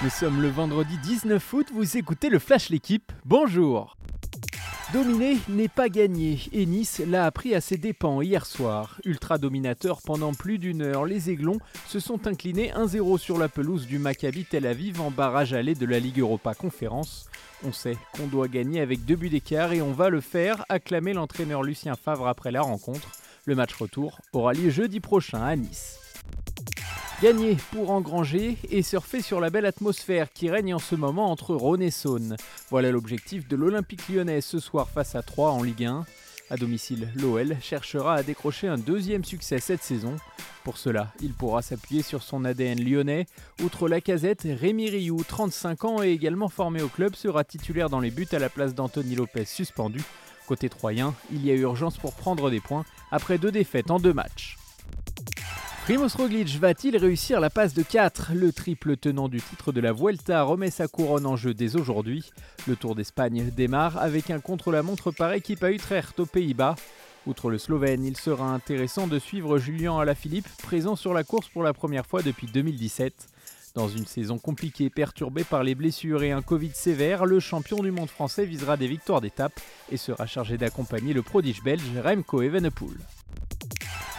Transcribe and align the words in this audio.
Nous 0.00 0.10
sommes 0.10 0.40
le 0.40 0.48
vendredi 0.48 0.96
19 0.98 1.52
août, 1.54 1.66
vous 1.74 1.96
écoutez 1.96 2.28
le 2.28 2.38
Flash 2.38 2.68
L'équipe. 2.68 3.10
Bonjour 3.24 3.96
Dominer 4.92 5.38
n'est 5.48 5.66
pas 5.66 5.88
gagné 5.88 6.38
et 6.52 6.66
Nice 6.66 7.02
l'a 7.04 7.26
appris 7.26 7.52
à 7.52 7.60
ses 7.60 7.78
dépens 7.78 8.22
hier 8.22 8.46
soir. 8.46 9.00
Ultra 9.04 9.38
dominateur 9.38 10.00
pendant 10.02 10.34
plus 10.34 10.60
d'une 10.60 10.82
heure, 10.82 11.04
les 11.04 11.30
Aiglons 11.30 11.58
se 11.88 11.98
sont 11.98 12.28
inclinés 12.28 12.70
1-0 12.76 13.18
sur 13.18 13.38
la 13.38 13.48
pelouse 13.48 13.88
du 13.88 13.98
Maccabi 13.98 14.44
Tel 14.44 14.66
Aviv 14.66 15.00
en 15.00 15.10
barrage 15.10 15.52
allé 15.52 15.74
de 15.74 15.84
la 15.84 15.98
Ligue 15.98 16.20
Europa 16.20 16.54
Conférence. 16.54 17.28
On 17.64 17.72
sait 17.72 17.96
qu'on 18.12 18.28
doit 18.28 18.46
gagner 18.46 18.80
avec 18.80 19.04
deux 19.04 19.16
buts 19.16 19.30
d'écart 19.30 19.72
et 19.72 19.82
on 19.82 19.92
va 19.92 20.10
le 20.10 20.20
faire, 20.20 20.64
acclamait 20.68 21.12
l'entraîneur 21.12 21.64
Lucien 21.64 21.96
Favre 21.96 22.28
après 22.28 22.52
la 22.52 22.62
rencontre. 22.62 23.10
Le 23.46 23.56
match 23.56 23.74
retour 23.74 24.20
aura 24.32 24.52
lieu 24.52 24.70
jeudi 24.70 25.00
prochain 25.00 25.42
à 25.42 25.56
Nice. 25.56 26.07
Gagner 27.20 27.56
pour 27.72 27.90
engranger 27.90 28.56
et 28.70 28.82
surfer 28.82 29.22
sur 29.22 29.40
la 29.40 29.50
belle 29.50 29.66
atmosphère 29.66 30.32
qui 30.32 30.48
règne 30.48 30.72
en 30.72 30.78
ce 30.78 30.94
moment 30.94 31.32
entre 31.32 31.56
Rhône 31.56 31.82
et 31.82 31.90
Saône. 31.90 32.36
Voilà 32.70 32.92
l'objectif 32.92 33.48
de 33.48 33.56
l'Olympique 33.56 34.08
lyonnais 34.08 34.40
ce 34.40 34.60
soir 34.60 34.88
face 34.88 35.16
à 35.16 35.22
3 35.22 35.50
en 35.50 35.64
Ligue 35.64 35.84
1. 35.84 36.06
À 36.50 36.56
domicile, 36.56 37.08
l'OL 37.16 37.56
cherchera 37.60 38.14
à 38.14 38.22
décrocher 38.22 38.68
un 38.68 38.78
deuxième 38.78 39.24
succès 39.24 39.58
cette 39.58 39.82
saison. 39.82 40.14
Pour 40.62 40.78
cela, 40.78 41.12
il 41.20 41.32
pourra 41.32 41.60
s'appuyer 41.60 42.02
sur 42.02 42.22
son 42.22 42.44
ADN 42.44 42.84
lyonnais. 42.84 43.26
Outre 43.64 43.88
la 43.88 44.00
casette, 44.00 44.46
Rémi 44.48 44.88
Rioux, 44.88 45.24
35 45.26 45.84
ans 45.86 46.02
et 46.04 46.10
également 46.10 46.48
formé 46.48 46.82
au 46.82 46.88
club, 46.88 47.16
sera 47.16 47.42
titulaire 47.42 47.90
dans 47.90 48.00
les 48.00 48.12
buts 48.12 48.28
à 48.30 48.38
la 48.38 48.48
place 48.48 48.76
d'Anthony 48.76 49.16
Lopez 49.16 49.44
suspendu. 49.44 50.02
Côté 50.46 50.68
troyen, 50.68 51.14
il 51.32 51.44
y 51.44 51.50
a 51.50 51.54
urgence 51.54 51.98
pour 51.98 52.14
prendre 52.14 52.48
des 52.48 52.60
points 52.60 52.84
après 53.10 53.38
deux 53.38 53.50
défaites 53.50 53.90
en 53.90 53.98
deux 53.98 54.14
matchs. 54.14 54.57
Primoz 55.88 56.16
Roglic 56.16 56.58
va-t-il 56.58 56.98
réussir 56.98 57.40
la 57.40 57.48
passe 57.48 57.72
de 57.72 57.82
4 57.82 58.32
Le 58.34 58.52
triple 58.52 58.98
tenant 58.98 59.26
du 59.26 59.40
titre 59.40 59.72
de 59.72 59.80
la 59.80 59.94
Vuelta 59.94 60.42
remet 60.42 60.70
sa 60.70 60.86
couronne 60.86 61.24
en 61.24 61.34
jeu 61.34 61.54
dès 61.54 61.76
aujourd'hui. 61.76 62.30
Le 62.66 62.76
Tour 62.76 62.94
d'Espagne 62.94 63.50
démarre 63.56 63.96
avec 63.96 64.28
un 64.28 64.38
contre-la-montre 64.38 65.12
par 65.12 65.32
équipe 65.32 65.64
à 65.64 65.72
Utrecht 65.72 66.20
aux 66.20 66.26
Pays-Bas. 66.26 66.74
Outre 67.26 67.48
le 67.48 67.56
Slovène, 67.56 68.04
il 68.04 68.18
sera 68.18 68.52
intéressant 68.52 69.06
de 69.06 69.18
suivre 69.18 69.56
Julien 69.56 69.98
Alaphilippe, 69.98 70.48
présent 70.62 70.94
sur 70.94 71.14
la 71.14 71.24
course 71.24 71.48
pour 71.48 71.62
la 71.62 71.72
première 71.72 72.04
fois 72.04 72.20
depuis 72.20 72.48
2017. 72.48 73.14
Dans 73.74 73.88
une 73.88 74.04
saison 74.04 74.36
compliquée 74.36 74.90
perturbée 74.90 75.44
par 75.44 75.62
les 75.62 75.74
blessures 75.74 76.22
et 76.22 76.32
un 76.32 76.42
Covid 76.42 76.72
sévère, 76.74 77.24
le 77.24 77.40
champion 77.40 77.78
du 77.78 77.92
monde 77.92 78.10
français 78.10 78.44
visera 78.44 78.76
des 78.76 78.88
victoires 78.88 79.22
d'étape 79.22 79.58
et 79.90 79.96
sera 79.96 80.26
chargé 80.26 80.58
d'accompagner 80.58 81.14
le 81.14 81.22
prodige 81.22 81.62
belge 81.62 81.90
Remco 82.04 82.42
Evenepoel. 82.42 82.98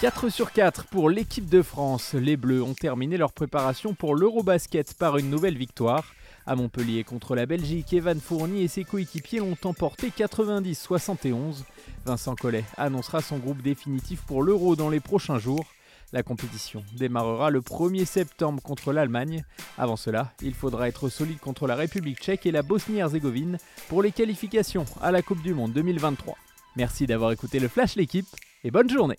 4 0.00 0.28
sur 0.28 0.52
4 0.52 0.86
pour 0.86 1.08
l'équipe 1.08 1.48
de 1.48 1.62
France. 1.62 2.14
Les 2.14 2.36
Bleus 2.36 2.62
ont 2.62 2.74
terminé 2.74 3.16
leur 3.16 3.32
préparation 3.32 3.94
pour 3.94 4.14
l'Eurobasket 4.14 4.94
par 4.94 5.18
une 5.18 5.30
nouvelle 5.30 5.56
victoire. 5.56 6.04
À 6.46 6.56
Montpellier 6.56 7.04
contre 7.04 7.34
la 7.34 7.46
Belgique, 7.46 7.92
Evan 7.92 8.20
Fournier 8.20 8.64
et 8.64 8.68
ses 8.68 8.84
coéquipiers 8.84 9.38
l'ont 9.38 9.56
emporté 9.64 10.10
90-71. 10.10 11.62
Vincent 12.04 12.34
Collet 12.34 12.64
annoncera 12.76 13.22
son 13.22 13.38
groupe 13.38 13.62
définitif 13.62 14.22
pour 14.22 14.42
l'Euro 14.42 14.76
dans 14.76 14.90
les 14.90 15.00
prochains 15.00 15.38
jours. 15.38 15.64
La 16.12 16.22
compétition 16.22 16.82
démarrera 16.96 17.50
le 17.50 17.60
1er 17.60 18.04
septembre 18.04 18.62
contre 18.62 18.92
l'Allemagne. 18.92 19.44
Avant 19.78 19.96
cela, 19.96 20.32
il 20.42 20.54
faudra 20.54 20.88
être 20.88 21.08
solide 21.08 21.38
contre 21.38 21.66
la 21.66 21.76
République 21.76 22.20
tchèque 22.20 22.46
et 22.46 22.52
la 22.52 22.62
Bosnie-Herzégovine 22.62 23.58
pour 23.88 24.02
les 24.02 24.12
qualifications 24.12 24.84
à 25.00 25.12
la 25.12 25.22
Coupe 25.22 25.42
du 25.42 25.54
Monde 25.54 25.72
2023. 25.72 26.36
Merci 26.76 27.06
d'avoir 27.06 27.32
écouté 27.32 27.58
le 27.58 27.68
Flash 27.68 27.94
l'équipe 27.96 28.26
et 28.64 28.70
bonne 28.70 28.90
journée 28.90 29.16